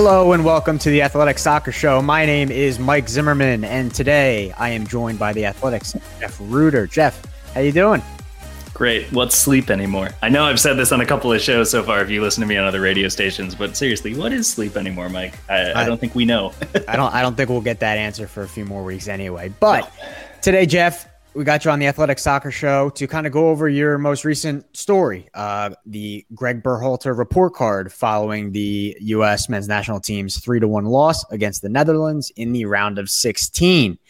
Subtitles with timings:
[0.00, 2.00] Hello and welcome to the Athletic Soccer Show.
[2.00, 6.86] My name is Mike Zimmerman, and today I am joined by the Athletics Jeff Rueter.
[6.86, 7.20] Jeff,
[7.52, 8.00] how you doing?
[8.72, 9.12] Great.
[9.12, 10.10] What's sleep anymore?
[10.22, 12.00] I know I've said this on a couple of shows so far.
[12.00, 15.08] If you listen to me on other radio stations, but seriously, what is sleep anymore,
[15.08, 15.34] Mike?
[15.48, 16.52] I, I, I don't think we know.
[16.86, 17.12] I don't.
[17.12, 19.52] I don't think we'll get that answer for a few more weeks anyway.
[19.58, 19.92] But
[20.42, 23.68] today, Jeff, we got you on the Athletic Soccer Show to kind of go over
[23.68, 29.48] your most recent story, uh, the Greg Berhalter report card following the U.S.
[29.48, 34.00] men's national team's three to one loss against the Netherlands in the round of 16.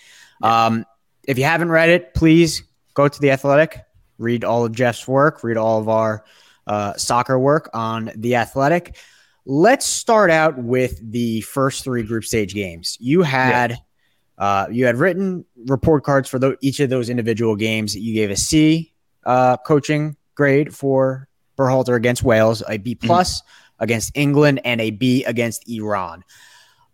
[0.42, 0.86] Um,
[1.24, 2.62] if you haven't read it, please
[2.94, 3.78] go to the Athletic,
[4.16, 6.24] read all of Jeff's work, read all of our
[6.66, 8.96] uh, soccer work on the Athletic.
[9.44, 12.96] Let's start out with the first three group stage games.
[12.98, 13.72] You had.
[13.72, 13.76] Yeah
[14.38, 17.96] uh, you had written report cards for the, each of those individual games.
[17.96, 18.92] You gave a C
[19.26, 23.06] uh, coaching grade for Berhalter against Wales, a B mm-hmm.
[23.06, 23.84] plus mm-hmm.
[23.84, 26.24] against England, and a B against Iran.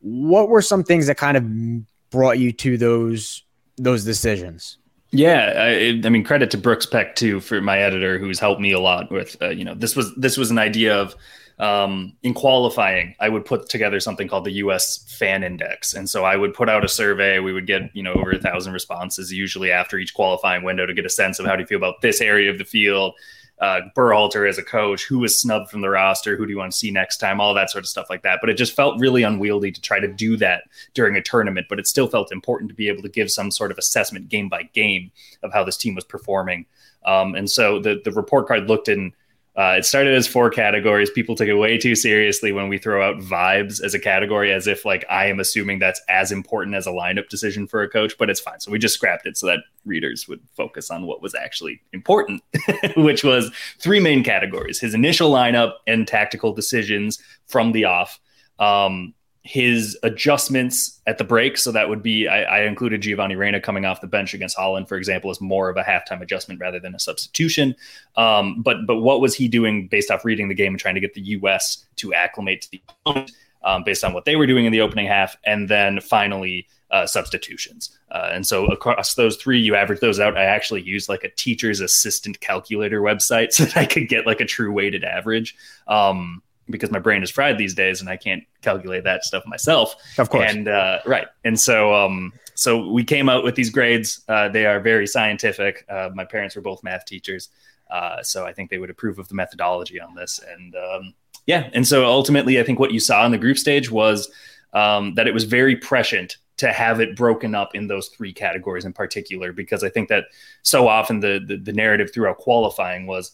[0.00, 3.44] What were some things that kind of brought you to those
[3.76, 4.78] those decisions?
[5.11, 8.72] Yeah, I, I mean, credit to Brooks Peck too for my editor, who's helped me
[8.72, 9.37] a lot with.
[9.41, 11.15] Uh, you know, this was this was an idea of
[11.59, 15.05] um, in qualifying, I would put together something called the U.S.
[15.19, 17.39] Fan Index, and so I would put out a survey.
[17.39, 20.95] We would get you know over a thousand responses usually after each qualifying window to
[20.95, 23.15] get a sense of how do you feel about this area of the field.
[23.61, 26.73] Uh, Berhalter as a coach, who was snubbed from the roster, who do you want
[26.73, 28.41] to see next time, all that sort of stuff like that.
[28.41, 31.69] But it just felt really unwieldy to try to do that during a tournament.
[31.71, 34.49] But it still felt important to be able to give some sort of assessment game
[34.49, 35.13] by game
[35.45, 36.67] of how this team was performing.
[37.07, 39.13] Um, and so the the report card looked in
[39.57, 41.11] uh, it started as four categories.
[41.11, 44.67] People took it way too seriously when we throw out vibes as a category, as
[44.67, 48.19] if like I am assuming that's as important as a lineup decision for a coach.
[48.19, 48.59] But it's fine.
[48.59, 52.43] So we just scrapped it so that readers would focus on what was actually important,
[52.97, 58.19] which was three main categories: his initial lineup and tactical decisions from the off.
[58.59, 61.59] Um, his adjustments at the break.
[61.59, 64.88] So that would be I, I, included Giovanni Reyna coming off the bench against Holland,
[64.88, 67.77] for example, as more of a halftime adjustment rather than a substitution.
[68.16, 71.00] Um, but but what was he doing based off reading the game and trying to
[71.00, 71.84] get the U.S.
[71.97, 73.32] to acclimate to the opponent
[73.62, 76.66] um, based on what they were doing in the opening half, and then finally.
[76.91, 77.99] Uh, substitutions.
[78.12, 80.37] Uh, and so across those three, you average those out.
[80.37, 84.41] I actually used like a teacher's assistant calculator website so that I could get like
[84.41, 85.56] a true weighted average.
[85.88, 86.41] Um,
[86.71, 89.95] because my brain is fried these days and I can't calculate that stuff myself.
[90.19, 90.51] Of course.
[90.51, 91.27] And uh, right.
[91.45, 94.23] And so, um, so we came out with these grades.
[94.29, 95.85] Uh, they are very scientific.
[95.89, 97.51] Uh, my parents were both math teachers.
[97.91, 100.41] Uh, so I think they would approve of the methodology on this.
[100.53, 101.15] And um,
[101.47, 101.69] yeah.
[101.75, 104.31] And so ultimately, I think what you saw in the group stage was
[104.73, 108.85] um, that it was very prescient to have it broken up in those three categories
[108.85, 110.27] in particular, because I think that
[110.62, 113.33] so often the, the, the narrative throughout qualifying was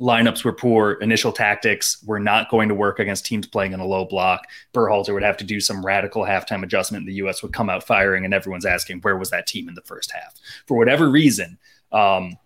[0.00, 0.92] lineups were poor.
[0.92, 4.46] Initial tactics were not going to work against teams playing in a low block.
[4.72, 7.06] Berhalter would have to do some radical halftime adjustment.
[7.06, 7.42] The U.S.
[7.42, 10.34] would come out firing, and everyone's asking, where was that team in the first half?
[10.66, 11.58] For whatever reason,
[11.92, 12.36] um,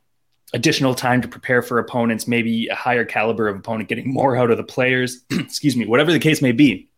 [0.53, 4.51] additional time to prepare for opponents, maybe a higher caliber of opponent, getting more out
[4.51, 6.89] of the players, excuse me, whatever the case may be.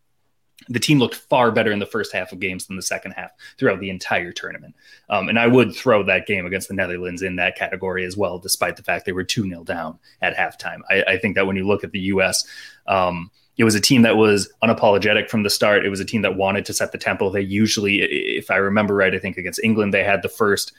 [0.69, 3.31] The team looked far better in the first half of games than the second half
[3.57, 4.75] throughout the entire tournament.
[5.09, 8.39] Um, and I would throw that game against the Netherlands in that category as well,
[8.39, 10.79] despite the fact they were 2 0 down at halftime.
[10.89, 12.45] I, I, think that when you look at the U.S.,
[12.87, 15.85] um, it was a team that was unapologetic from the start.
[15.85, 17.29] It was a team that wanted to set the tempo.
[17.29, 20.71] They usually, if I remember right, I think against England, they had the first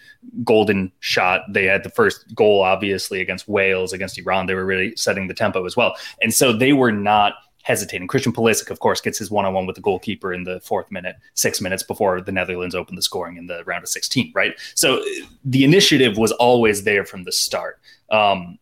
[0.42, 1.42] golden shot.
[1.48, 4.46] They had the first goal, obviously, against Wales, against Iran.
[4.46, 5.94] They were really setting the tempo as well.
[6.22, 8.08] And so they were not hesitating.
[8.08, 11.60] Christian Pulisic, of course, gets his one-on-one with the goalkeeper in the fourth minute, six
[11.60, 14.54] minutes before the Netherlands opened the scoring in the round of 16, right?
[14.74, 15.02] So
[15.44, 17.80] the initiative was always there from the start.
[18.10, 18.58] Um,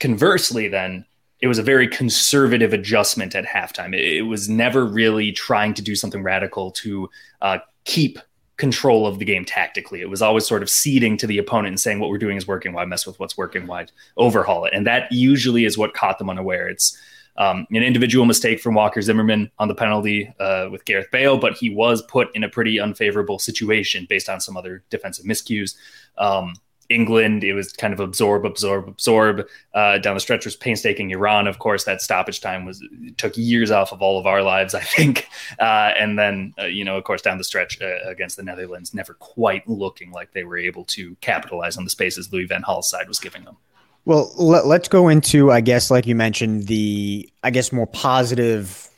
[0.00, 1.04] conversely, then,
[1.40, 3.94] it was a very conservative adjustment at halftime.
[3.94, 7.10] It, it was never really trying to do something radical to
[7.42, 8.20] uh, keep
[8.56, 10.00] control of the game tactically.
[10.00, 12.46] It was always sort of ceding to the opponent and saying what we're doing is
[12.46, 12.72] working.
[12.72, 13.66] Why mess with what's working?
[13.66, 13.86] Why
[14.16, 14.72] overhaul it?
[14.72, 16.68] And that usually is what caught them unaware.
[16.68, 16.96] It's
[17.36, 21.54] um, an individual mistake from Walker Zimmerman on the penalty uh, with Gareth Bale, but
[21.54, 25.74] he was put in a pretty unfavorable situation based on some other defensive miscues.
[26.18, 26.54] Um,
[26.88, 29.46] England, it was kind of absorb, absorb, absorb.
[29.74, 31.10] Uh, down the stretch was painstaking.
[31.10, 32.84] Iran, of course, that stoppage time was
[33.16, 35.26] took years off of all of our lives, I think.
[35.58, 38.94] Uh, and then, uh, you know, of course, down the stretch uh, against the Netherlands,
[38.94, 42.90] never quite looking like they were able to capitalize on the spaces Louis Van Gaal's
[42.90, 43.56] side was giving them.
[44.04, 48.88] Well, let, us go into, I guess, like you mentioned, the I guess more positive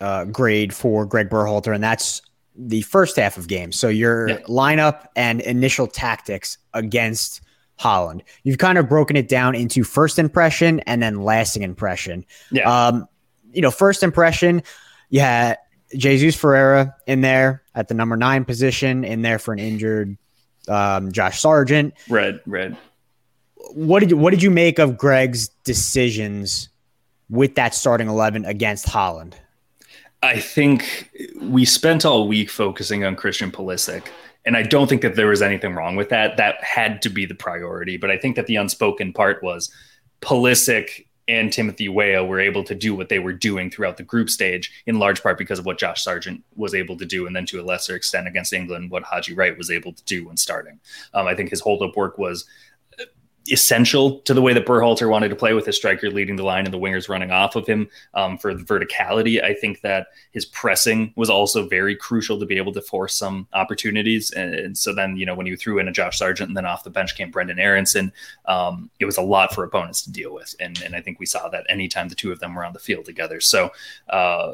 [0.00, 2.22] uh, grade for Greg Berhalter, and that's
[2.54, 3.78] the first half of games.
[3.78, 4.38] So your yeah.
[4.42, 7.40] lineup and initial tactics against
[7.76, 8.24] Holland.
[8.42, 12.24] You've kind of broken it down into first impression and then lasting impression.
[12.50, 12.86] Yeah.
[12.86, 13.06] Um,
[13.52, 14.62] you know, first impression,
[15.10, 15.58] you had
[15.96, 20.18] Jesus Ferreira in there at the number nine position, in there for an injured
[20.66, 21.94] um, Josh Sargent.
[22.08, 22.76] Red, red
[23.74, 26.68] what did you, what did you make of Greg's decisions
[27.28, 29.36] with that starting eleven against Holland?
[30.22, 31.10] I think
[31.40, 34.06] we spent all week focusing on Christian Pulisic,
[34.44, 36.36] and I don't think that there was anything wrong with that.
[36.36, 39.70] That had to be the priority, but I think that the unspoken part was
[40.20, 44.30] Pulisic and Timothy Weah were able to do what they were doing throughout the group
[44.30, 47.44] stage, in large part because of what Josh Sargent was able to do, and then
[47.46, 50.80] to a lesser extent against England, what Haji Wright was able to do when starting.
[51.12, 52.46] Um, I think his hold up work was
[53.52, 56.64] essential to the way that Berhalter wanted to play with his striker leading the line
[56.64, 59.42] and the wingers running off of him um, for the verticality.
[59.42, 63.46] I think that his pressing was also very crucial to be able to force some
[63.52, 64.30] opportunities.
[64.30, 66.66] And, and so then, you know, when you threw in a Josh Sargent and then
[66.66, 68.12] off the bench came Brendan Aaronson,
[68.46, 70.54] um, it was a lot for opponents to deal with.
[70.60, 72.78] And, and I think we saw that anytime the two of them were on the
[72.78, 73.40] field together.
[73.40, 73.70] So,
[74.08, 74.52] uh,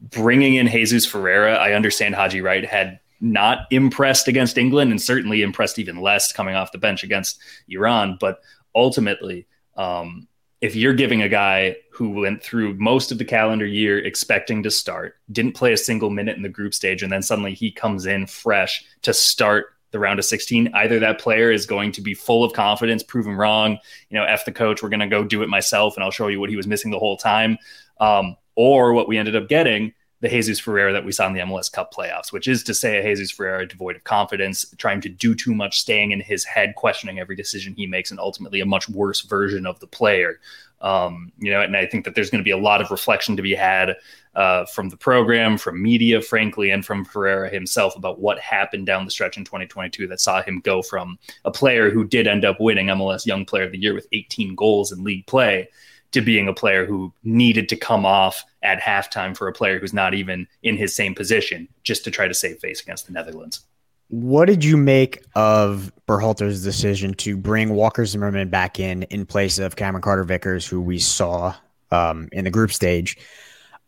[0.00, 5.42] bringing in Jesus Ferreira, I understand Haji Wright had not impressed against England and certainly
[5.42, 8.16] impressed even less coming off the bench against Iran.
[8.20, 8.40] But
[8.74, 10.28] ultimately, um,
[10.60, 14.70] if you're giving a guy who went through most of the calendar year expecting to
[14.70, 18.06] start, didn't play a single minute in the group stage, and then suddenly he comes
[18.06, 22.12] in fresh to start the round of 16, either that player is going to be
[22.12, 23.78] full of confidence, proven wrong,
[24.10, 26.26] you know, F the coach, we're going to go do it myself and I'll show
[26.26, 27.56] you what he was missing the whole time.
[27.98, 31.40] Um, or what we ended up getting the Jesus Ferreira that we saw in the
[31.40, 35.08] MLS Cup playoffs, which is to say a Jesus Ferreira devoid of confidence, trying to
[35.08, 38.66] do too much, staying in his head, questioning every decision he makes, and ultimately a
[38.66, 40.40] much worse version of the player.
[40.80, 43.36] Um, you know, and I think that there's going to be a lot of reflection
[43.36, 43.96] to be had
[44.34, 49.04] uh, from the program, from media, frankly, and from Ferreira himself about what happened down
[49.04, 52.60] the stretch in 2022 that saw him go from a player who did end up
[52.60, 55.68] winning MLS Young Player of the Year with 18 goals in league play
[56.12, 59.92] to being a player who needed to come off at halftime for a player who's
[59.92, 63.64] not even in his same position just to try to save face against the Netherlands.
[64.08, 69.58] What did you make of Berhalter's decision to bring Walker Zimmerman back in in place
[69.58, 71.54] of Cameron Carter Vickers, who we saw
[71.90, 73.18] um, in the group stage?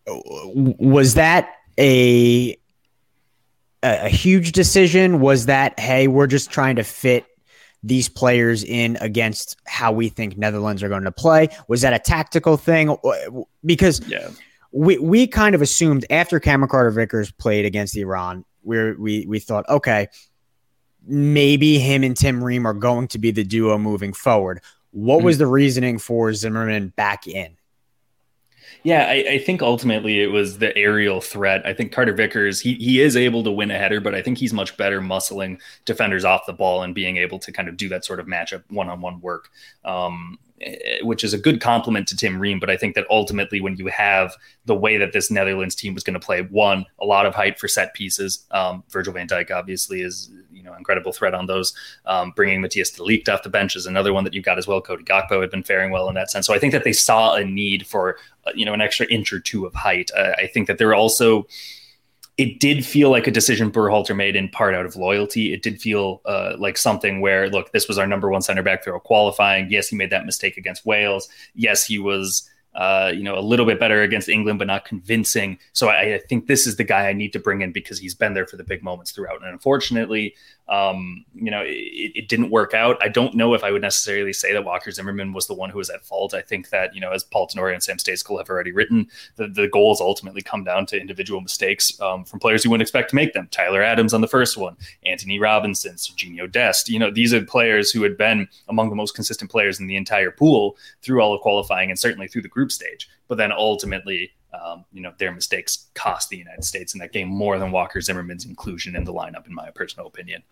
[0.07, 2.57] Was that a
[3.83, 5.21] a huge decision?
[5.21, 7.25] Was that hey, we're just trying to fit
[7.83, 11.49] these players in against how we think Netherlands are going to play?
[11.67, 12.95] Was that a tactical thing?
[13.65, 14.29] Because yeah.
[14.73, 19.39] We we kind of assumed after Cameron Carter Vickers played against Iran, we we we
[19.39, 20.09] thought, okay,
[21.07, 24.61] maybe him and Tim Ream are going to be the duo moving forward.
[24.93, 25.27] What mm-hmm.
[25.27, 27.57] was the reasoning for Zimmerman back in?
[28.83, 31.67] Yeah, I, I, think ultimately it was the aerial threat.
[31.67, 34.39] I think Carter Vickers, he he is able to win a header, but I think
[34.39, 37.91] he's much better muscling defenders off the ball and being able to kind of do
[37.91, 39.50] that sort of matchup one on one work.
[39.85, 40.39] Um,
[41.02, 42.61] which is a good compliment to Tim Ream.
[42.61, 44.35] But I think that ultimately, when you have
[44.67, 47.59] the way that this Netherlands team was going to play, one, a lot of height
[47.59, 48.47] for set pieces.
[48.50, 51.75] Um, Virgil van Dijk obviously is you know incredible threat on those.
[52.07, 54.67] Um, bringing Matthias de Ligt off the bench is another one that you've got as
[54.67, 54.81] well.
[54.81, 56.47] Cody Gakpo had been faring well in that sense.
[56.47, 59.33] So I think that they saw a need for uh, you know an extra inch
[59.33, 60.11] or two of height.
[60.17, 61.47] Uh, I think that they're also
[62.40, 65.52] it did feel like a decision Berhalter made in part out of loyalty.
[65.52, 68.82] It did feel uh, like something where, look, this was our number one center back
[68.82, 69.70] through qualifying.
[69.70, 71.28] Yes, he made that mistake against Wales.
[71.54, 75.59] Yes, he was uh, you know, a little bit better against England, but not convincing.
[75.73, 78.14] So I, I, think this is the guy I need to bring in because he's
[78.14, 79.42] been there for the big moments throughout.
[79.42, 80.37] And unfortunately,
[80.69, 82.97] um, you know, it, it, didn't work out.
[83.02, 85.79] I don't know if I would necessarily say that Walker Zimmerman was the one who
[85.79, 86.33] was at fault.
[86.33, 89.49] I think that, you know, as Paul Tenorio and Sam Stejskal have already written, the,
[89.49, 93.17] the goals ultimately come down to individual mistakes um, from players you wouldn't expect to
[93.17, 93.49] make them.
[93.50, 96.88] Tyler Adams on the first one, Antonee Robinson, Serginho Dest.
[96.88, 99.97] You know, these are players who had been among the most consistent players in the
[99.97, 103.09] entire pool through all of qualifying and certainly through the group stage.
[103.26, 107.28] But then ultimately, um, you know, their mistakes cost the United States in that game
[107.28, 110.42] more than Walker Zimmerman's inclusion in the lineup, in my personal opinion.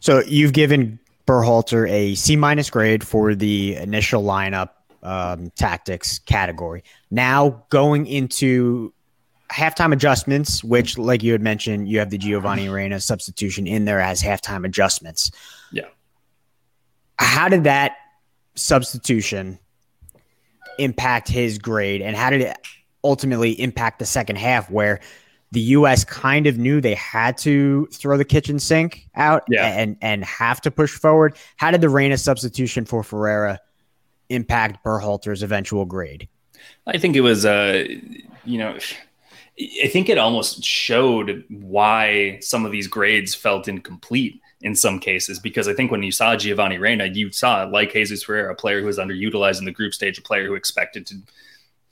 [0.00, 4.70] So you've given Berhalter a C minus grade for the initial lineup
[5.02, 6.84] um, tactics category.
[7.10, 8.92] Now going into
[9.50, 14.00] halftime adjustments, which, like you had mentioned, you have the Giovanni Reyna substitution in there
[14.00, 15.30] as halftime adjustments.
[15.72, 15.84] Yeah.
[17.18, 17.96] How did that
[18.54, 19.58] substitution
[20.78, 22.56] impact his grade, and how did it
[23.04, 25.00] ultimately impact the second half, where
[25.52, 26.04] the U.S.
[26.04, 29.66] kind of knew they had to throw the kitchen sink out yeah.
[29.66, 31.36] and and have to push forward.
[31.56, 33.60] How did the Reyna substitution for Ferreira
[34.28, 36.28] impact Berhalter's eventual grade?
[36.86, 37.84] I think it was, uh,
[38.44, 38.76] you know,
[39.82, 45.38] I think it almost showed why some of these grades felt incomplete in some cases
[45.38, 48.80] because I think when you saw Giovanni Reyna, you saw like Jesus Ferreira, a player
[48.80, 51.16] who was underutilized in the group stage, a player who expected to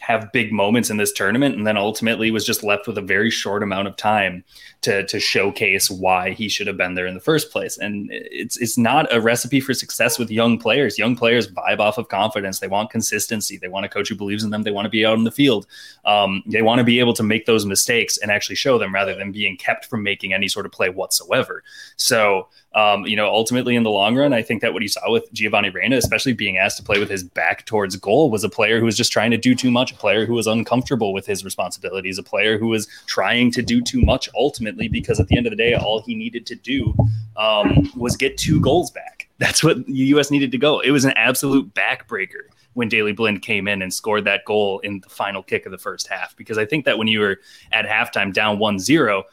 [0.02, 3.30] have big moments in this tournament and then ultimately was just left with a very
[3.30, 4.42] short amount of time
[4.80, 7.78] to to showcase why he should have been there in the first place.
[7.78, 10.98] And it's it's not a recipe for success with young players.
[10.98, 12.58] Young players vibe off of confidence.
[12.58, 13.58] They want consistency.
[13.58, 14.64] They want a coach who believes in them.
[14.64, 15.68] They want to be out in the field.
[16.04, 19.14] Um, they want to be able to make those mistakes and actually show them rather
[19.14, 21.62] than being kept from making any sort of play whatsoever.
[21.94, 25.10] So um, you know, ultimately in the long run, I think that what you saw
[25.10, 28.48] with Giovanni Reyna, especially being asked to play with his back towards goal, was a
[28.48, 31.26] player who was just trying to do too much, a player who was uncomfortable with
[31.26, 35.36] his responsibilities, a player who was trying to do too much ultimately because at the
[35.36, 36.94] end of the day, all he needed to do
[37.36, 39.28] um, was get two goals back.
[39.38, 40.30] That's what the U.S.
[40.30, 40.80] needed to go.
[40.80, 45.00] It was an absolute backbreaker when Daley Blind came in and scored that goal in
[45.00, 46.36] the final kick of the first half.
[46.36, 47.40] Because I think that when you were
[47.72, 49.24] at halftime down 1 0,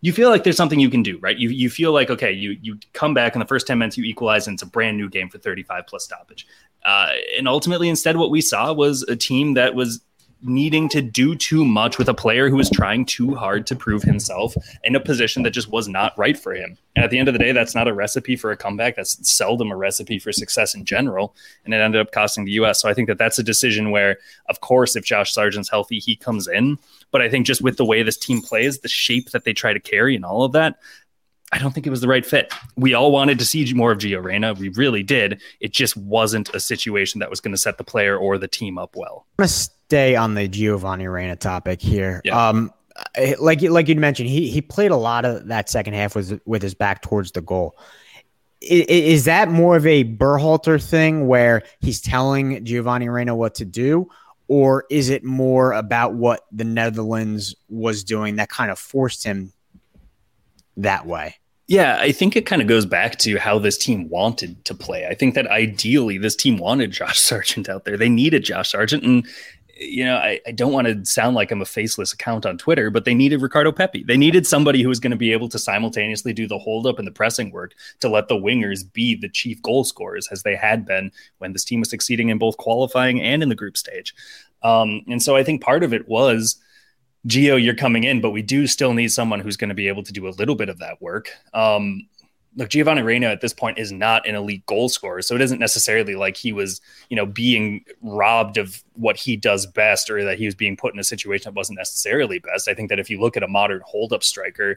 [0.00, 1.36] you feel like there's something you can do, right?
[1.36, 4.04] You you feel like okay, you you come back in the first 10 minutes, you
[4.04, 6.46] equalize, and it's a brand new game for 35 plus stoppage.
[6.84, 10.00] Uh, and ultimately, instead, what we saw was a team that was
[10.42, 14.02] needing to do too much with a player who was trying too hard to prove
[14.02, 14.54] himself
[14.84, 16.78] in a position that just was not right for him.
[16.94, 18.96] And at the end of the day, that's not a recipe for a comeback.
[18.96, 21.34] That's seldom a recipe for success in general.
[21.64, 22.80] And it ended up costing the U.S.
[22.80, 24.18] So I think that that's a decision where,
[24.48, 26.78] of course, if Josh Sargent's healthy, he comes in.
[27.10, 29.72] But I think just with the way this team plays, the shape that they try
[29.72, 30.78] to carry, and all of that,
[31.50, 32.52] I don't think it was the right fit.
[32.76, 34.52] We all wanted to see more of Gio Reyna.
[34.52, 35.40] We really did.
[35.60, 38.76] It just wasn't a situation that was going to set the player or the team
[38.76, 39.26] up well.
[39.38, 39.54] I'm going to
[39.88, 42.20] stay on the Giovanni Reyna topic here.
[42.22, 42.48] Yeah.
[42.48, 42.70] Um,
[43.40, 46.62] like like you mentioned, he he played a lot of that second half with with
[46.62, 47.78] his back towards the goal.
[48.60, 53.64] Is, is that more of a Berhalter thing where he's telling Giovanni Reyna what to
[53.64, 54.10] do,
[54.46, 59.52] or is it more about what the Netherlands was doing that kind of forced him
[60.76, 61.36] that way?
[61.68, 65.06] Yeah, I think it kind of goes back to how this team wanted to play.
[65.06, 67.96] I think that ideally this team wanted Josh Sargent out there.
[67.96, 69.04] They needed Josh Sargent.
[69.04, 69.26] And,
[69.78, 72.90] you know, I, I don't want to sound like I'm a faceless account on Twitter,
[72.90, 74.02] but they needed Ricardo Pepi.
[74.02, 76.98] They needed somebody who was going to be able to simultaneously do the hold up
[76.98, 80.56] and the pressing work to let the wingers be the chief goal scorers as they
[80.56, 84.14] had been when this team was succeeding in both qualifying and in the group stage.
[84.62, 86.56] Um, and so I think part of it was
[87.26, 90.02] Gio, you're coming in, but we do still need someone who's going to be able
[90.02, 91.30] to do a little bit of that work.
[91.54, 92.08] Um,
[92.58, 95.60] look, Giovanni Reyna at this point is not an elite goal scorer, so it isn't
[95.60, 100.38] necessarily like he was, you know, being robbed of what he does best, or that
[100.38, 102.68] he was being put in a situation that wasn't necessarily best.
[102.68, 104.76] I think that if you look at a modern hold-up striker,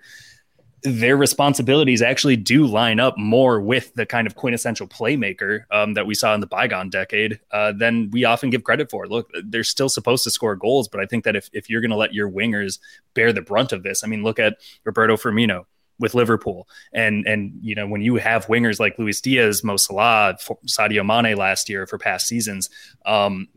[0.84, 6.06] their responsibilities actually do line up more with the kind of quintessential playmaker um, that
[6.06, 9.08] we saw in the bygone decade uh, than we often give credit for.
[9.08, 11.92] Look, they're still supposed to score goals, but I think that if, if you're going
[11.92, 12.80] to let your wingers
[13.16, 15.66] bear the brunt of this, I mean, look at Roberto Firmino,
[16.02, 16.68] with Liverpool.
[16.92, 21.38] And and you know when you have wingers like Luis Diaz, Mo Salah, Sadio Mane
[21.38, 22.70] last year for past seasons,
[23.06, 23.48] um,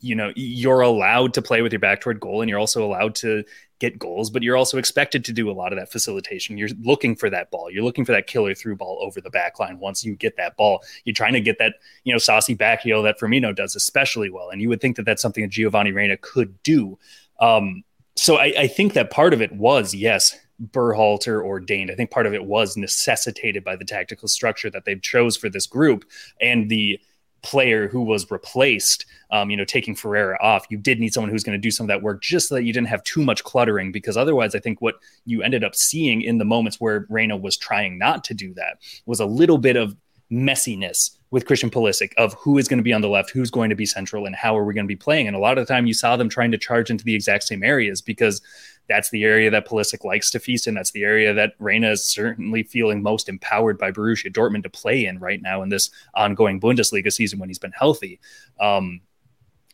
[0.00, 3.16] you know you're allowed to play with your back toward goal, and you're also allowed
[3.16, 3.42] to
[3.80, 6.58] get goals, but you're also expected to do a lot of that facilitation.
[6.58, 7.70] You're looking for that ball.
[7.70, 9.78] You're looking for that killer through ball over the back line.
[9.78, 13.02] Once you get that ball, you're trying to get that, you know, saucy back heel
[13.04, 14.50] that Firmino does especially well.
[14.50, 16.98] And you would think that that's something that Giovanni Reyna could do.
[17.38, 17.84] Um,
[18.16, 21.90] so I, I think that part of it was, yes, Berhalter ordained.
[21.90, 25.48] I think part of it was necessitated by the tactical structure that they've chose for
[25.48, 26.04] this group
[26.40, 27.00] and the
[27.42, 31.44] player who was replaced, um, you know, taking Ferreira off, you did need someone who's
[31.44, 33.44] going to do some of that work just so that you didn't have too much
[33.44, 33.92] cluttering.
[33.92, 37.56] Because otherwise, I think what you ended up seeing in the moments where Reyna was
[37.56, 39.96] trying not to do that was a little bit of
[40.30, 43.70] messiness with Christian Pulisic of who is going to be on the left, who's going
[43.70, 45.26] to be central, and how are we going to be playing.
[45.26, 47.44] And a lot of the time, you saw them trying to charge into the exact
[47.44, 48.42] same areas because
[48.88, 50.74] that's the area that Pulisic likes to feast in.
[50.74, 55.06] That's the area that Reyna is certainly feeling most empowered by Borussia Dortmund to play
[55.06, 58.18] in right now in this ongoing Bundesliga season when he's been healthy.
[58.58, 59.00] Um,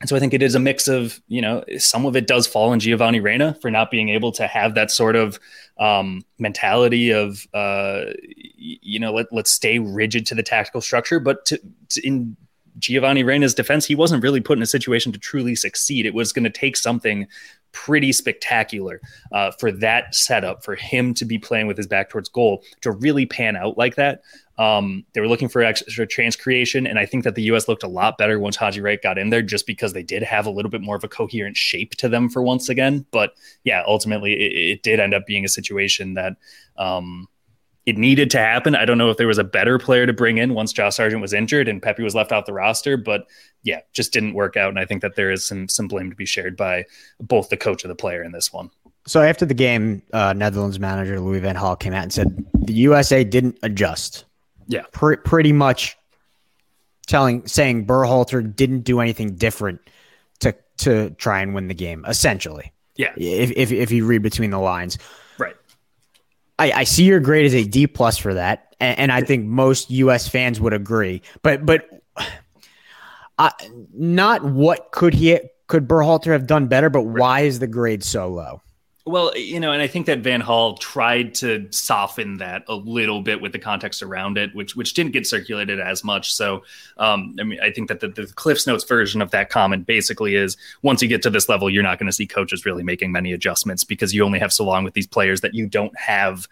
[0.00, 2.47] and so I think it is a mix of, you know, some of it does
[2.47, 5.38] fall on Giovanni Reyna for not being able to have that sort of
[5.78, 8.06] um, mentality of, uh,
[8.56, 11.21] you know, let, let's stay rigid to the tactical structure.
[11.21, 12.37] But to, to in
[12.78, 16.06] Giovanni Reyna's defense, he wasn't really put in a situation to truly succeed.
[16.06, 17.28] It was going to take something
[17.75, 19.00] pretty spectacular
[19.33, 22.90] uh, for that setup for him to be playing with his back towards goal to
[22.90, 24.23] really pan out like that.
[24.57, 27.66] Um, they were looking for extra chance creation, and I think that the U.S.
[27.66, 30.47] looked a lot better once Haji Wright got in there, just because they did have
[30.47, 33.04] a little bit more of a coherent shape to them for once again.
[33.11, 36.37] But yeah, ultimately, it, it did end up being a situation that
[36.76, 37.28] um,
[37.86, 38.74] it needed to happen.
[38.74, 41.20] I don't know if there was a better player to bring in once Josh Sargent
[41.20, 43.26] was injured and Pepi was left off the roster, but
[43.62, 44.70] yeah, just didn't work out.
[44.70, 46.84] And I think that there is some some blame to be shared by
[47.20, 48.70] both the coach and the player in this one.
[49.06, 52.72] So after the game, uh, Netherlands manager Louis Van Gaal came out and said the
[52.72, 54.24] USA didn't adjust.
[54.66, 55.96] Yeah, Pr- pretty much
[57.06, 59.80] telling saying Berhalter didn't do anything different
[60.40, 62.06] to to try and win the game.
[62.08, 63.12] Essentially, yeah.
[63.16, 64.96] If if, if you read between the lines,
[66.58, 69.44] I, I see your grade as a D plus for that, and, and, I think
[69.44, 70.28] most U.S.
[70.28, 71.23] fans would agree.
[71.42, 71.88] But but
[73.38, 73.50] uh,
[73.92, 78.28] not what could he could Berhalter have done better, but why is the grade so
[78.28, 78.62] low?
[79.06, 83.20] Well, you know, and I think that Van Gaal tried to soften that a little
[83.20, 86.32] bit with the context around it, which which didn't get circulated as much.
[86.32, 86.62] So,
[86.96, 90.37] um, I mean, I think that the, the Cliff's Notes version of that comment basically
[90.37, 93.12] is once you get to this level, you're not going to see coaches really making
[93.12, 96.49] many adjustments because you only have so long with these players that you don't have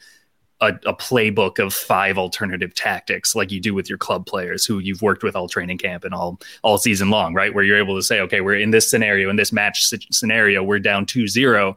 [0.61, 4.79] a, a, playbook of five alternative tactics like you do with your club players who
[4.79, 7.55] you've worked with all training camp and all all season long, right?
[7.55, 10.79] Where you're able to say, okay, we're in this scenario, in this match scenario, we're
[10.79, 11.77] down 2-0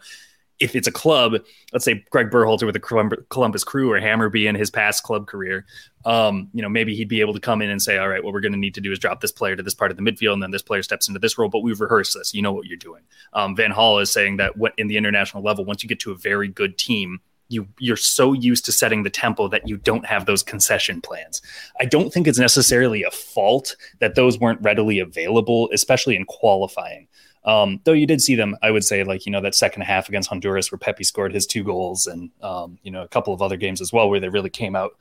[0.60, 1.34] if it's a club,
[1.74, 5.66] let's say Greg Berhalter with the Columbus Crew or Hammarby in his past club career,
[6.06, 8.32] um, you know, maybe he'd be able to come in and say, all right, what
[8.32, 10.04] we're going to need to do is drop this player to this part of the
[10.04, 11.50] midfield, and then this player steps into this role.
[11.50, 12.34] But we've rehearsed this.
[12.34, 13.04] You know what you're doing.
[13.34, 16.12] Um, Van Gaal is saying that what, in the international level, once you get to
[16.12, 20.06] a very good team, you you're so used to setting the tempo that you don't
[20.06, 21.42] have those concession plans.
[21.80, 27.08] I don't think it's necessarily a fault that those weren't readily available, especially in qualifying.
[27.46, 30.10] Um, though you did see them, I would say, like, you know, that second half
[30.10, 33.42] against Honduras where Pepi scored his two goals and, um, you know, a couple of
[33.42, 34.94] other games as well where they really came out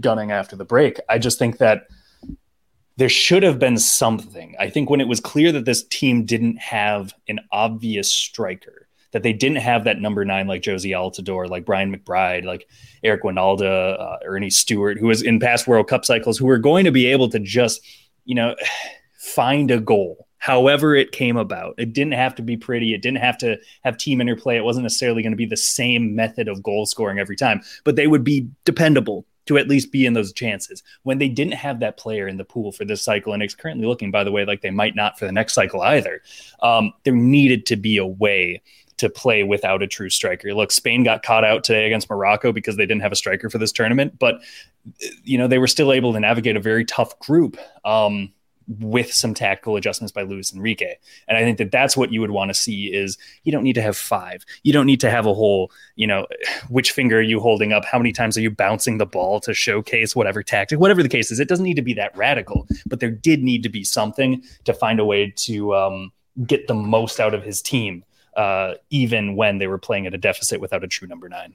[0.00, 0.98] gunning after the break.
[1.08, 1.88] I just think that
[2.96, 4.54] there should have been something.
[4.58, 9.22] I think when it was clear that this team didn't have an obvious striker, that
[9.22, 12.68] they didn't have that number nine like Jozy Altidore, like Brian McBride, like
[13.02, 16.84] Eric Wynalda, uh, Earnie Stewart, who was in past World Cup cycles, who were going
[16.86, 17.82] to be able to just,
[18.24, 18.56] you know,
[19.18, 21.74] find a goal however it came about.
[21.76, 22.94] It didn't have to be pretty.
[22.94, 24.56] It didn't have to have team interplay.
[24.56, 27.96] It wasn't necessarily going to be the same method of goal scoring every time, but
[27.96, 30.84] they would be dependable to at least be in those chances.
[31.02, 33.88] When they didn't have that player in the pool for this cycle, and it's currently
[33.88, 36.22] looking, by the way, like they might not for the next cycle either,
[36.62, 38.62] um, there needed to be a way
[38.98, 40.54] to play without a true striker.
[40.54, 43.58] Look, Spain got caught out today against Morocco because they didn't have a striker for
[43.58, 44.40] this tournament, but
[45.24, 47.58] you know they were still able to navigate a very tough group.
[47.84, 48.32] Um,
[48.68, 50.96] with some tactical adjustments by Luis Enrique.
[51.28, 53.74] And I think that that's what you would want to see is you don't need
[53.74, 54.44] to have five.
[54.62, 56.26] You don't need to have a whole, you know,
[56.68, 57.84] which finger are you holding up?
[57.84, 61.30] How many times are you bouncing the ball to showcase whatever tactic, whatever the case
[61.30, 61.40] is.
[61.40, 64.72] It doesn't need to be that radical, but there did need to be something to
[64.72, 66.12] find a way to um,
[66.46, 68.04] get the most out of his team,
[68.36, 71.54] uh, even when they were playing at a deficit without a true number nine.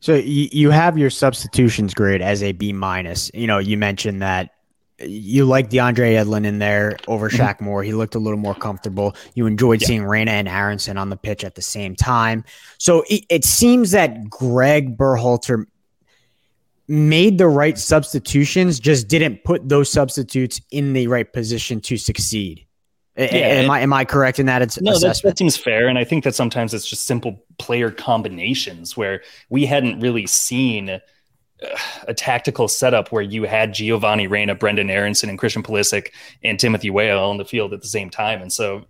[0.00, 3.30] So you, you have your substitutions grade as a B minus.
[3.34, 4.50] You know, you mentioned that
[4.98, 7.42] you like DeAndre Yedlin in there over Mm-hmm.
[7.42, 7.82] Shaq Moore.
[7.82, 9.14] He looked a little more comfortable.
[9.34, 12.44] You enjoyed seeing Reyna and Aaronson on the pitch at the same time.
[12.78, 15.66] So it, it seems that Greg Berhalter
[16.88, 22.65] made the right substitutions, just didn't put those substitutes in the right position to succeed.
[23.16, 25.88] Yeah, am I am I correct in that it's No, that, that seems fair.
[25.88, 30.90] And I think that sometimes it's just simple player combinations where we hadn't really seen
[30.90, 31.00] uh,
[32.06, 36.08] a tactical setup where you had Giovanni Reyna, Brendan Aaronson, and Christian Pulisic
[36.44, 38.42] and Timothy Weah on the field at the same time.
[38.42, 38.84] And so,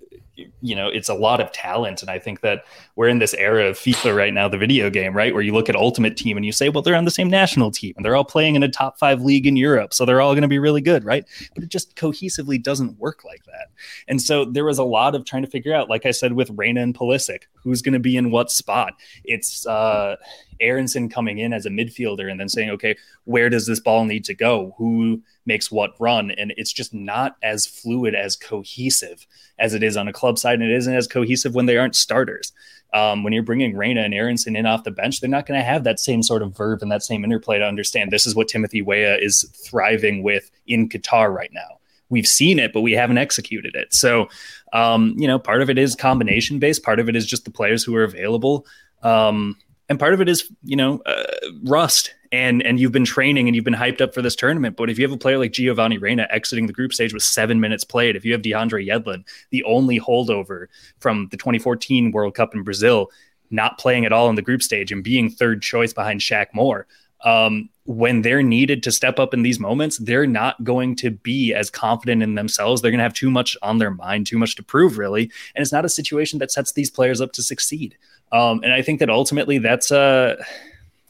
[0.61, 2.03] you know, it's a lot of talent.
[2.03, 5.15] And I think that we're in this era of FIFA right now, the video game,
[5.15, 5.33] right?
[5.33, 7.71] Where you look at Ultimate Team and you say, well, they're on the same national
[7.71, 9.95] team and they're all playing in a top five league in Europe.
[9.95, 11.25] So they're all going to be really good, right?
[11.55, 13.69] But it just cohesively doesn't work like that.
[14.09, 16.51] And so there was a lot of trying to figure out, like I said, with
[16.51, 18.95] Reyna and Pulisic, who's going to be in what spot.
[19.25, 20.17] It's uh,
[20.61, 24.25] Aaronson coming in as a midfielder and then saying, okay, where does this ball need
[24.25, 24.75] to go?
[24.79, 26.31] Who makes what run?
[26.31, 29.27] And it's just not as fluid, as cohesive
[29.59, 30.61] as it is on a club side.
[30.61, 32.53] And it isn't as cohesive when they aren't starters.
[32.95, 35.65] Um, when you're bringing Reyna and Aaronson in off the bench, they're not going to
[35.65, 38.49] have that same sort of verve and that same interplay to understand this is what
[38.49, 41.77] Timothy Weah is thriving with in Qatar right now
[42.09, 43.93] we've seen it, but we haven't executed it.
[43.95, 44.29] So,
[44.73, 47.51] um, you know, part of it is combination based, part of it is just the
[47.51, 48.67] players who are available.
[49.03, 49.57] Um,
[49.89, 51.25] and part of it is, you know, uh,
[51.65, 54.77] rust and and you've been training and you've been hyped up for this tournament.
[54.77, 57.61] But if you have a player like Giovanni Reyna exiting the group stage with seven
[57.61, 60.67] minutes played, if you have DeAndre Yedlin, the only holdover
[60.99, 63.11] from the 2014 World Cup in Brazil,
[63.51, 66.87] not playing at all in the group stage and being third choice behind Shaq Moore,
[67.25, 71.55] um, when they're needed to step up in these moments, they're not going to be
[71.55, 72.83] as confident in themselves.
[72.83, 75.31] They're going to have too much on their mind, too much to prove, really.
[75.55, 77.97] And it's not a situation that sets these players up to succeed.
[78.33, 80.37] Um, and I think that ultimately that's a.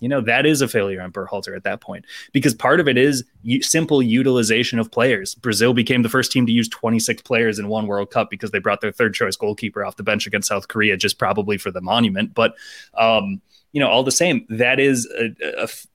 [0.01, 2.99] You know, that is a failure on Berhalter at that point because part of it
[2.99, 5.35] is u- simple utilization of players.
[5.35, 8.59] Brazil became the first team to use 26 players in one World Cup because they
[8.59, 11.81] brought their third choice goalkeeper off the bench against South Korea, just probably for the
[11.81, 12.35] monument.
[12.35, 12.55] But,
[12.95, 13.41] um,
[13.73, 15.87] you know, all the same, that is, a, a f-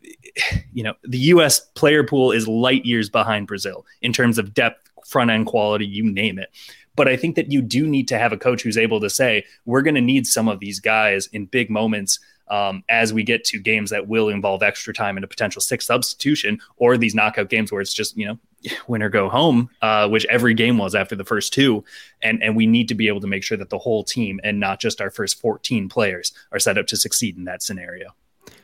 [0.73, 1.59] you know, the U.S.
[1.59, 6.03] player pool is light years behind Brazil in terms of depth, front end quality, you
[6.03, 6.49] name it.
[6.95, 9.45] But I think that you do need to have a coach who's able to say,
[9.65, 12.19] we're going to need some of these guys in big moments
[12.51, 15.87] um, as we get to games that will involve extra time and a potential sixth
[15.87, 18.39] substitution, or these knockout games where it's just, you know,
[18.87, 21.83] win or go home, uh, which every game was after the first two.
[22.21, 24.59] And, and we need to be able to make sure that the whole team and
[24.59, 28.13] not just our first 14 players are set up to succeed in that scenario.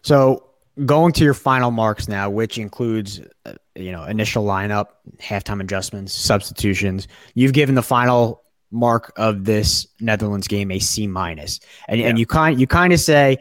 [0.03, 0.43] So
[0.85, 4.87] going to your final marks now, which includes uh, you know initial lineup,
[5.19, 7.07] halftime adjustments, substitutions.
[7.33, 12.25] You've given the final mark of this Netherlands game a C minus, and and you
[12.25, 13.39] kind you kind of say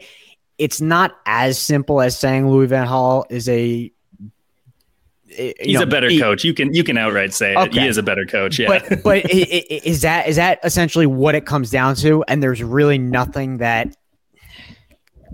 [0.57, 3.91] it's not as simple as saying Louis Van Gaal is a.
[5.35, 6.43] Eh, He's know, a better he- coach.
[6.43, 7.73] You can you can outright say it.
[7.73, 8.57] He is a better coach.
[8.57, 8.67] Yeah.
[8.67, 12.23] But but is that is that essentially what it comes down to?
[12.27, 13.95] And there's really nothing that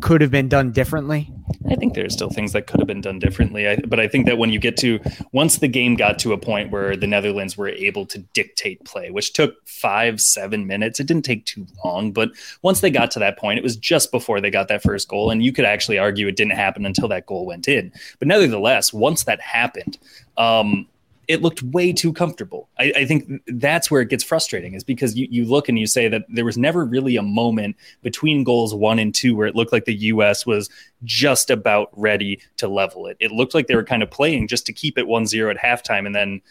[0.01, 1.31] could have been done differently?
[1.69, 3.67] I think there's still things that could have been done differently.
[3.67, 4.99] I, but I think that when you get to
[5.31, 9.11] once the game got to a point where the Netherlands were able to dictate play,
[9.11, 12.11] which took five, seven minutes, it didn't take too long.
[12.11, 15.07] But once they got to that point, it was just before they got that first
[15.07, 15.29] goal.
[15.29, 17.91] And you could actually argue it didn't happen until that goal went in.
[18.19, 19.97] But nevertheless, once that happened,
[20.37, 20.87] um,
[21.27, 22.69] it looked way too comfortable.
[22.77, 25.87] I, I, think that's where it gets frustrating, is because you, you look and you
[25.87, 29.55] say that there was never really a moment between goals one and two where it
[29.55, 30.45] looked like the U.S.
[30.45, 30.69] was
[31.03, 33.17] just about ready to level it.
[33.19, 35.57] It looked like they were kind of playing just to keep it 1 0 at
[35.57, 36.05] halftime.
[36.05, 36.41] And then,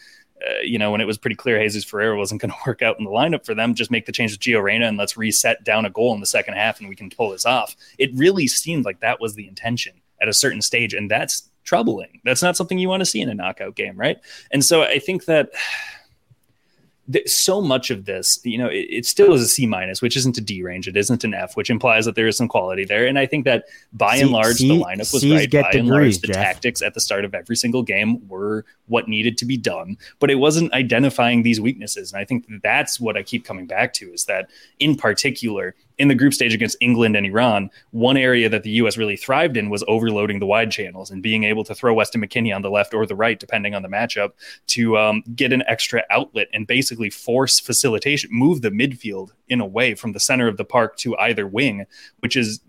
[0.45, 2.97] uh, you know, when it was pretty clear Jesus Ferreira wasn't going to work out
[2.97, 5.63] in the lineup for them, just make the change with Gio Reyna and let's reset
[5.63, 7.75] down a goal in the second half and we can pull this off.
[7.99, 10.93] It really seemed like that was the intention at a certain stage.
[10.93, 12.21] And that's troubling.
[12.23, 14.17] That's not something you want to see in a knockout game, right?
[14.51, 15.51] And so I think that
[17.25, 20.37] so much of this, you know, it, it, still is a C minus, which isn't
[20.37, 20.87] a D range.
[20.87, 23.05] It isn't an F, which implies that there is some quality there.
[23.05, 25.51] And I think that by C, and large, C, the lineup was C's right.
[25.51, 26.35] By degrees, and large, the Jeff.
[26.35, 30.31] tactics at the start of every single game were what needed to be done, but
[30.31, 32.13] it wasn't identifying these weaknesses.
[32.13, 34.49] And I think that's what I keep coming back to is that
[34.79, 38.97] in particular, in the group stage against England and Iran, one area that the U.S.
[38.97, 42.55] really thrived in was overloading the wide channels and being able to throw Weston McKennie
[42.55, 44.31] on the left or the right, depending on the matchup,
[44.67, 49.65] to um, get an extra outlet and basically force facilitation, move the midfield in a
[49.65, 51.85] way from the center of the park to either wing,
[52.19, 52.59] which is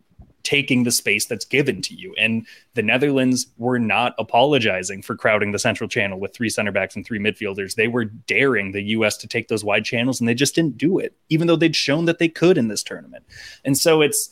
[0.45, 2.15] taking the space that's given to you.
[2.17, 6.95] And the Netherlands were not apologizing for crowding the central channel with three center backs
[6.95, 7.75] and three midfielders.
[7.75, 10.99] They were daring the US to take those wide channels and they just didn't do
[10.99, 13.25] it, even though they'd shown that they could in this tournament.
[13.65, 14.31] And so it's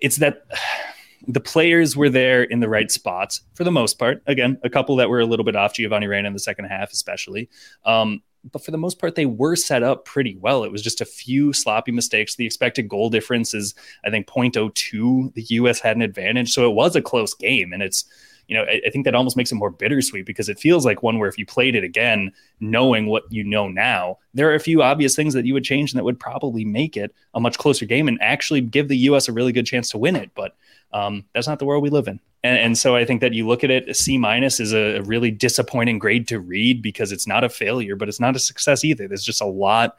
[0.00, 0.44] it's that
[1.28, 4.22] the players were there in the right spots for the most part.
[4.26, 6.90] Again, a couple that were a little bit off Giovanni Reyna in the second half,
[6.92, 7.48] especially.
[7.84, 10.64] Um, but for the most part, they were set up pretty well.
[10.64, 12.34] It was just a few sloppy mistakes.
[12.34, 13.74] The expected goal difference is,
[14.04, 15.34] I think, 0.02.
[15.34, 15.80] The U.S.
[15.80, 16.52] had an advantage.
[16.52, 17.72] So it was a close game.
[17.72, 18.04] And it's,
[18.48, 21.02] you know, I, I, think that almost makes it more bittersweet because it feels like
[21.02, 24.60] one where if you played it again, knowing what you know now, there are a
[24.60, 27.58] few obvious things that you would change and that would probably make it a much
[27.58, 29.28] closer game and actually give the U.S.
[29.28, 30.30] a really good chance to win it.
[30.34, 30.56] But
[30.92, 32.20] um, that's not the world we live in.
[32.44, 35.30] And, and, so I think that you look at it, C minus is a really
[35.30, 39.06] disappointing grade to read because it's not a failure, but it's not a success either.
[39.06, 39.96] There's just a lot,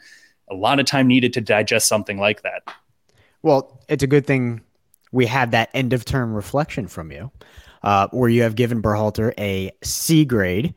[0.49, 2.63] a lot of time needed to digest something like that.
[3.43, 4.61] Well, it's a good thing
[5.13, 7.31] we had that end of term reflection from you,
[7.81, 10.73] uh, where you have given Berhalter a C grade.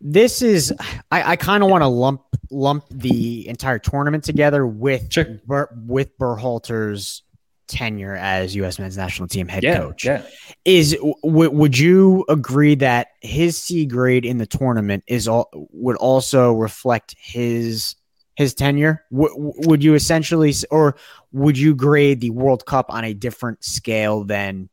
[0.00, 0.74] This is,
[1.10, 5.40] I, I kind of want to lump lump the entire tournament together with sure.
[5.46, 7.22] Ber, with Berhalter's
[7.70, 8.78] tenure as U.S.
[8.78, 10.04] men's national team head yeah, coach.
[10.04, 10.22] Yeah.
[10.64, 15.96] Is w- would you agree that his C grade in the tournament is all would
[15.96, 17.94] also reflect his
[18.36, 19.04] his tenure?
[19.12, 20.96] W- would you essentially, or
[21.32, 24.68] would you grade the World Cup on a different scale than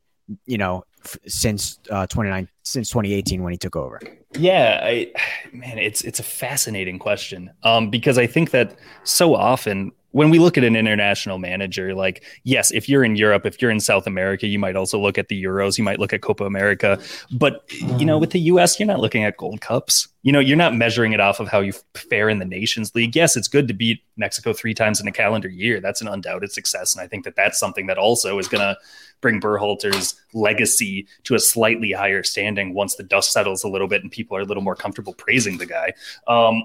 [0.46, 4.02] you know f- since uh, 29 since 2018 when he took over?
[4.38, 5.12] Yeah, I
[5.54, 7.52] man, it's it's a fascinating question.
[7.64, 12.24] Um, because I think that so often when we look at an international manager, like,
[12.44, 15.28] yes, if you're in Europe, if you're in South America, you might also look at
[15.28, 17.00] the Euros, you might look at Copa America.
[17.32, 17.64] But,
[18.00, 20.08] you know, with the US, you're not looking at Gold Cups.
[20.24, 23.16] You know, you're not measuring it off of how you fare in the Nations League.
[23.16, 25.80] Yes, it's good to beat Mexico three times in a calendar year.
[25.80, 26.96] That's an undoubted success.
[26.96, 28.76] And I think that that's something that also is going to
[29.22, 34.02] bring Berhalter's legacy to a slightly higher standing once the dust settles a little bit
[34.02, 35.94] and people are a little more comfortable praising the guy.
[36.28, 36.64] Um,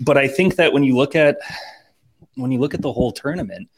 [0.00, 1.38] but I think that when you look at,
[2.40, 3.68] when you look at the whole tournament,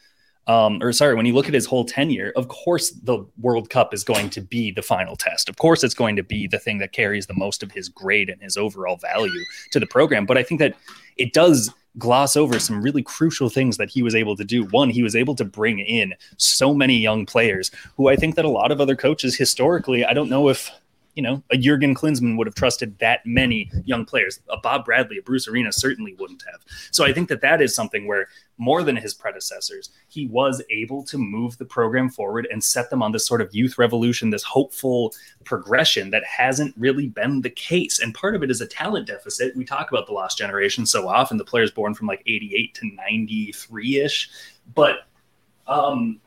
[0.47, 3.93] um, or sorry, when you look at his whole tenure, of course the World Cup
[3.93, 5.47] is going to be the final test.
[5.47, 8.29] Of course, it's going to be the thing that carries the most of his grade
[8.29, 10.25] and his overall value to the program.
[10.25, 10.75] But I think that
[11.17, 14.65] it does gloss over some really crucial things that he was able to do.
[14.65, 18.45] One, he was able to bring in so many young players who I think that
[18.45, 20.71] a lot of other coaches historically, I don't know if
[21.15, 24.39] you know, a Jurgen Klinsmann would have trusted that many young players.
[24.49, 26.61] A Bob Bradley, a Bruce Arena certainly wouldn't have.
[26.91, 31.03] So I think that that is something where more than his predecessors, he was able
[31.03, 34.43] to move the program forward and set them on this sort of youth revolution, this
[34.43, 37.99] hopeful progression that hasn't really been the case.
[37.99, 39.55] And part of it is a talent deficit.
[39.55, 42.91] We talk about the lost generation so often, the players born from like 88 to
[42.95, 44.29] 93 ish.
[44.73, 45.07] But
[45.67, 46.19] um,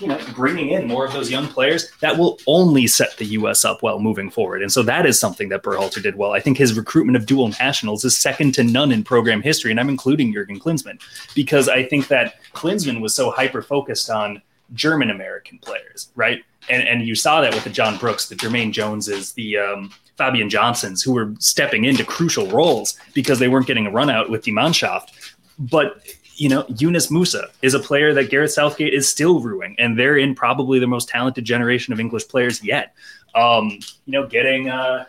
[0.00, 3.64] you know, bringing in more of those young players, that will only set the U.S.
[3.64, 4.62] up well moving forward.
[4.62, 6.32] And so that is something that Berhalter did well.
[6.32, 9.80] I think his recruitment of dual nationals is second to none in program history, and
[9.80, 11.00] I'm including Jurgen Klinsmann
[11.34, 14.42] because I think that Klinsmann was so hyper focused on
[14.74, 16.42] German American players, right?
[16.68, 20.48] And and you saw that with the John Brooks, the Jermaine Joneses, the um, Fabian
[20.48, 24.44] Johnsons, who were stepping into crucial roles because they weren't getting a run out with
[24.44, 25.34] the Mannschaft.
[25.58, 26.02] But
[26.42, 30.16] you know, Yunus Musah is a player that Gareth Southgate is still ruining, and they're
[30.16, 32.96] in probably the most talented generation of English players yet.
[33.36, 35.04] Um, you know, getting uh,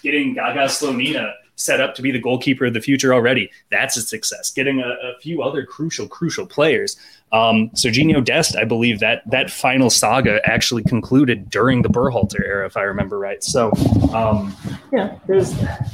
[0.00, 3.50] getting Gaga Slonina set up to be the goalkeeper of the future already.
[3.72, 4.52] That's a success.
[4.52, 6.96] Getting a, a few other crucial, crucial players.
[7.32, 12.64] Um, Serginho Dest, I believe that that final saga actually concluded during the Berhalter era,
[12.64, 13.42] if I remember right.
[13.42, 13.72] So,
[14.12, 14.56] um,
[14.92, 15.52] yeah, there's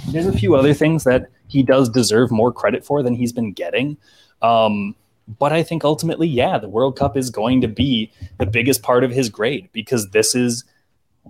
[0.09, 3.55] there's a few other things that he does deserve more credit for than he's been
[3.55, 3.97] getting.
[4.43, 4.95] Um,
[5.39, 9.05] but I think ultimately, yeah, the World Cup is going to be the biggest part
[9.05, 10.65] of his grade because this is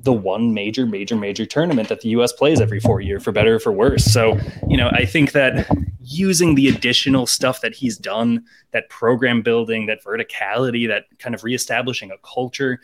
[0.03, 3.57] the one major, major, major tournament that the US plays every four year, for better
[3.57, 4.05] or for worse.
[4.05, 5.68] So, you know, I think that
[6.01, 11.44] using the additional stuff that he's done, that program building, that verticality, that kind of
[11.44, 12.81] reestablishing a culture,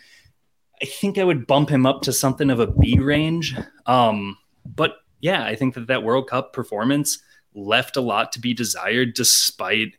[0.82, 3.56] I think I would bump him up to something of a B range.
[3.86, 7.18] Um, but yeah, I think that that World Cup performance
[7.54, 9.96] left a lot to be desired despite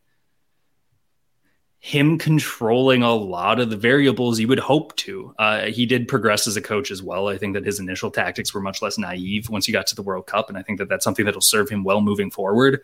[1.88, 5.34] him controlling a lot of the variables you would hope to.
[5.39, 7.30] Uh, he did progress as a coach as well.
[7.30, 10.02] I think that his initial tactics were much less naive once he got to the
[10.02, 12.82] World Cup, and I think that that's something that'll serve him well moving forward.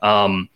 [0.00, 0.48] Um,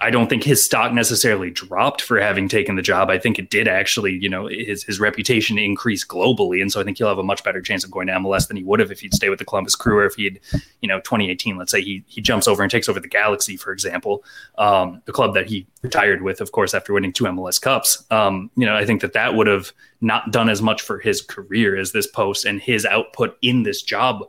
[0.00, 3.08] I don't think his stock necessarily dropped for having taken the job.
[3.08, 6.84] I think it did actually, you know, his his reputation increased globally, and so I
[6.84, 8.90] think he'll have a much better chance of going to MLS than he would have
[8.90, 10.40] if he'd stay with the Columbus Crew or if he'd,
[10.80, 11.56] you know, 2018.
[11.56, 14.22] Let's say he he jumps over and takes over the Galaxy, for example,
[14.58, 18.04] um, the club that he retired with, of course, after winning two MLS Cups.
[18.10, 21.22] Um, you know, I think that that would have not done as much for his
[21.22, 24.24] career as this post and his output in this job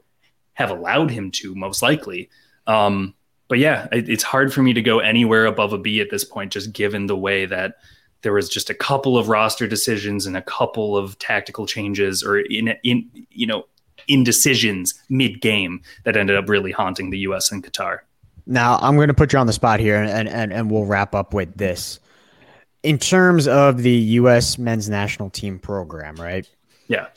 [0.54, 2.30] have allowed him to, most likely.
[2.66, 3.14] Um,
[3.48, 6.24] but yeah, it, it's hard for me to go anywhere above a B at this
[6.24, 7.76] point, just given the way that
[8.22, 12.40] there was just a couple of roster decisions and a couple of tactical changes or
[12.40, 13.66] in in you know
[14.08, 17.52] indecisions mid game that ended up really haunting the U.S.
[17.52, 18.00] and Qatar.
[18.46, 21.14] Now I'm going to put you on the spot here, and and and we'll wrap
[21.14, 22.00] up with this.
[22.84, 24.58] In terms of the U.S.
[24.58, 26.50] men's national team program, right?
[26.88, 27.08] Yeah.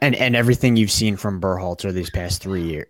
[0.00, 2.86] And and everything you've seen from Berhalter these past three years,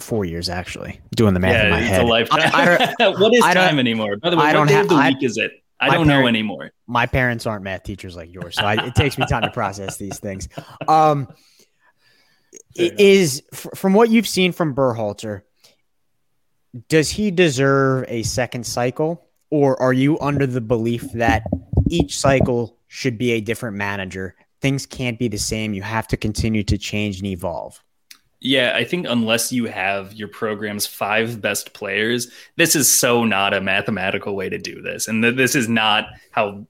[0.00, 1.00] four years actually.
[1.14, 2.02] Doing the math yeah, in my head.
[2.02, 2.40] A lifetime.
[2.52, 4.16] I, I what is time anymore?
[4.16, 5.52] By the way, I don't what day have, of the week is it?
[5.78, 6.70] I don't parent, know anymore.
[6.86, 9.98] My parents aren't math teachers like yours, so I, it takes me time to process
[9.98, 10.48] these things.
[10.88, 11.28] Um,
[12.74, 15.42] is from what you've seen from Berhalter,
[16.88, 21.44] does he deserve a second cycle, or are you under the belief that
[21.88, 24.34] each cycle should be a different manager?
[24.60, 25.74] Things can't be the same.
[25.74, 27.82] You have to continue to change and evolve.
[28.40, 33.54] Yeah, I think unless you have your program's five best players, this is so not
[33.54, 35.08] a mathematical way to do this.
[35.08, 36.66] And th- this is not how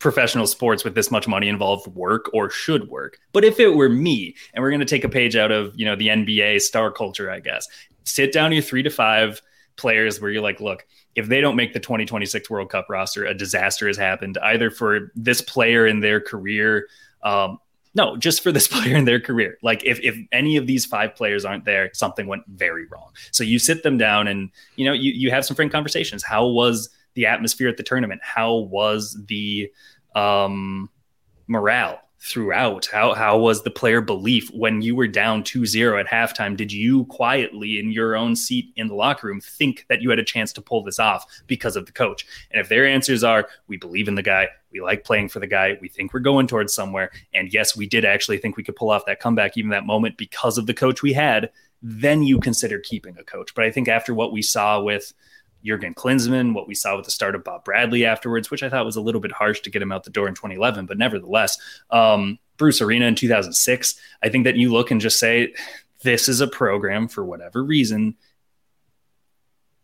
[0.00, 3.18] professional sports with this much money involved work or should work.
[3.32, 5.84] But if it were me, and we're going to take a page out of, you
[5.84, 7.66] know, the NBA star culture, I guess,
[8.04, 9.40] sit down your three to five
[9.76, 10.84] players where you're like, look,
[11.14, 15.12] if they don't make the 2026 World Cup roster, a disaster has happened either for
[15.14, 16.88] this player in their career
[17.22, 17.58] um,
[17.94, 19.58] no, just for this player in their career.
[19.62, 23.10] Like if, if any of these five players aren't there, something went very wrong.
[23.30, 26.22] So you sit them down and you know you you have some frank conversations.
[26.22, 28.20] How was the atmosphere at the tournament?
[28.22, 29.70] How was the
[30.14, 30.90] um,
[31.46, 32.00] morale?
[32.20, 32.86] Throughout?
[32.86, 36.56] How how was the player belief when you were down 2-0 at halftime?
[36.56, 40.18] Did you quietly in your own seat in the locker room think that you had
[40.18, 42.26] a chance to pull this off because of the coach?
[42.50, 45.46] And if their answers are we believe in the guy, we like playing for the
[45.46, 48.76] guy, we think we're going towards somewhere, and yes, we did actually think we could
[48.76, 51.50] pull off that comeback even that moment because of the coach we had,
[51.80, 53.54] then you consider keeping a coach.
[53.54, 55.12] But I think after what we saw with
[55.64, 58.84] Jurgen Klinsmann, what we saw with the start of Bob Bradley afterwards, which I thought
[58.84, 61.58] was a little bit harsh to get him out the door in 2011, but nevertheless,
[61.90, 65.54] um, Bruce Arena in 2006, I think that you look and just say,
[66.02, 68.16] this is a program for whatever reason.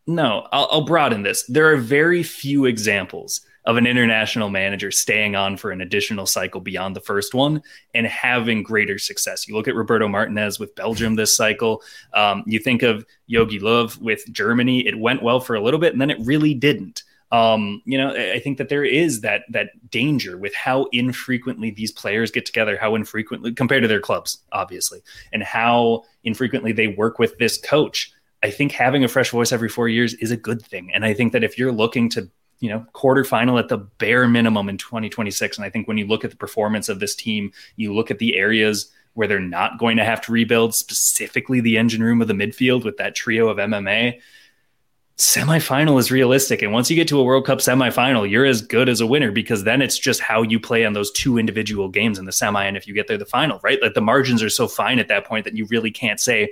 [0.06, 1.44] No, I'll, I'll broaden this.
[1.44, 6.61] There are very few examples of an international manager staying on for an additional cycle
[6.61, 7.62] beyond the first one
[7.94, 9.48] and having greater success.
[9.48, 11.83] You look at Roberto Martinez with Belgium this cycle.
[12.12, 14.87] Um, you think of Jogi Löw with Germany.
[14.87, 17.03] It went well for a little bit, and then it really didn't.
[17.33, 21.90] Um, you know, I think that there is that that danger with how infrequently these
[21.90, 27.18] players get together, how infrequently compared to their clubs, obviously, and how infrequently they work
[27.18, 28.12] with this coach.
[28.44, 30.92] I think having a fresh voice every four years is a good thing.
[30.92, 32.31] And I think that if you're looking to
[32.64, 36.24] you know quarterfinal at the bare minimum in 2026 and i think when you look
[36.24, 39.98] at the performance of this team you look at the areas where they're not going
[39.98, 43.59] to have to rebuild specifically the engine room of the midfield with that trio of
[43.59, 44.18] mma
[45.18, 48.88] semifinal is realistic and once you get to a world cup semifinal you're as good
[48.88, 52.18] as a winner because then it's just how you play on those two individual games
[52.18, 54.48] in the semi and if you get there the final right like the margins are
[54.50, 56.50] so fine at that point that you really can't say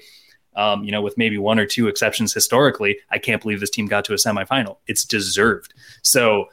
[0.54, 3.86] Um, you know, with maybe one or two exceptions historically, I can't believe this team
[3.88, 4.76] got to a semifinal.
[4.86, 5.72] It's deserved.
[6.02, 6.46] So,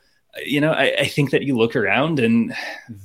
[0.45, 2.55] you know, I, I, think that you look around and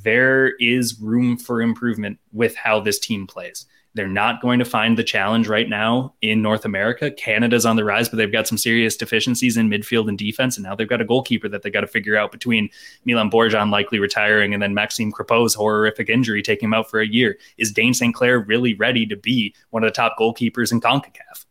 [0.03, 3.67] there is room for improvement with how this team plays.
[3.95, 7.13] They're not going to find the challenge right now in North America.
[7.13, 10.57] Canada's on the rise, but they've got some serious deficiencies in midfield and defense.
[10.57, 12.69] And now they've got a goalkeeper that they've got to figure out between
[13.05, 17.07] Milan Borjan likely retiring and then Maxime Crepeau's horrific injury taking him out for a
[17.07, 17.39] year.
[17.57, 18.13] Is Dayne St.
[18.13, 21.45] Clair really ready to be one of the top goalkeepers in CONCACAF?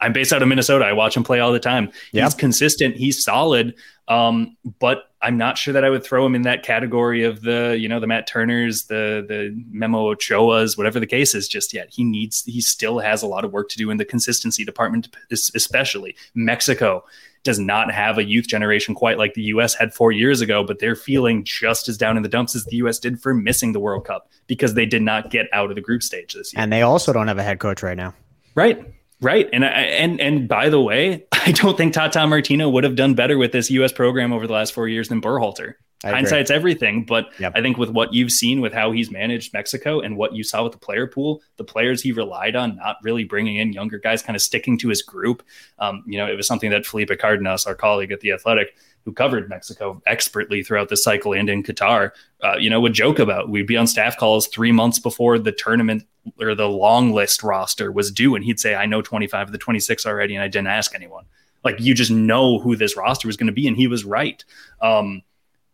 [0.00, 0.84] I'm based out of Minnesota.
[0.84, 1.92] I watch him play all the time.
[2.12, 2.24] Yep.
[2.24, 2.96] He's consistent.
[2.96, 3.74] He's solid.
[4.08, 7.76] Um, but I'm not sure that I would throw him in that category of the,
[7.78, 11.88] you know, the Matt Turners, the the Memo Ochoas, whatever the case is, just yet.
[11.90, 15.14] He needs, he still has a lot of work to do in the consistency department,
[15.30, 17.04] especially Mexico
[17.42, 20.78] does not have a youth generation quite like the US had four years ago, but
[20.78, 23.80] they're feeling just as down in the dumps as the US did for missing the
[23.80, 26.62] World Cup because they did not get out of the group stage this year.
[26.62, 28.14] And they also don't have a head coach right now.
[28.54, 28.84] Right.
[29.20, 29.48] Right.
[29.52, 33.14] And I, and and by the way, I don't think Tata Martino would have done
[33.14, 35.74] better with this US program over the last four years than Berhalter.
[36.02, 37.52] Hindsight's everything, but yep.
[37.54, 40.64] I think with what you've seen with how he's managed Mexico and what you saw
[40.64, 44.22] with the player pool, the players he relied on, not really bringing in younger guys,
[44.22, 45.42] kind of sticking to his group.
[45.78, 48.74] Um, you know, it was something that Felipe Cardenas, our colleague at the Athletic,
[49.04, 53.18] who covered Mexico expertly throughout the cycle and in Qatar, uh, you know, would joke
[53.18, 53.48] about.
[53.48, 56.04] We'd be on staff calls three months before the tournament
[56.38, 59.58] or the long list roster was due, and he'd say, "I know 25 of the
[59.58, 61.24] 26 already, and I didn't ask anyone."
[61.64, 64.44] Like you just know who this roster was going to be, and he was right.
[64.80, 65.22] Um,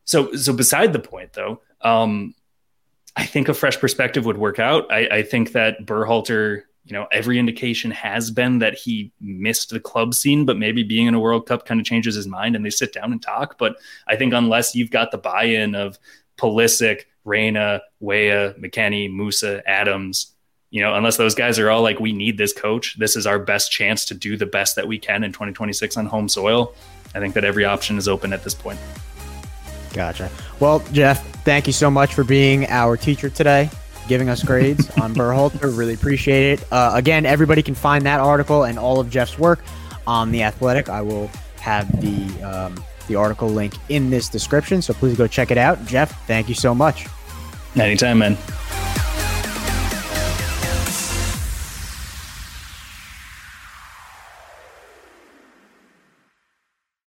[0.04, 2.34] so, so beside the point, though, um,
[3.16, 4.90] I think a fresh perspective would work out.
[4.92, 9.80] I, I think that Berhalter you know, every indication has been that he missed the
[9.80, 12.64] club scene, but maybe being in a World Cup kind of changes his mind and
[12.64, 13.58] they sit down and talk.
[13.58, 13.76] But
[14.06, 15.98] I think unless you've got the buy in of
[16.38, 20.32] Pulisic, Reyna, Weah, McKennie, Musah, Adams,
[20.70, 23.40] you know, unless those guys are all like, we need this coach, this is our
[23.40, 26.72] best chance to do the best that we can in 2026 on home soil.
[27.16, 28.78] I think that every option is open at this point.
[29.92, 30.30] Gotcha.
[30.60, 33.70] Well, Jeff, thank you so much for being our teacher today
[34.08, 35.76] giving us grades on Berhalter.
[35.76, 36.66] Really appreciate it.
[36.72, 39.64] Uh, again, everybody can find that article and all of Jeff's work
[40.06, 40.88] on the Athletic.
[40.88, 41.30] I will
[41.60, 45.84] have the um, the article link in this description, so please go check it out.
[45.86, 47.06] Jeff, thank you so much.
[47.76, 48.36] Anytime, man.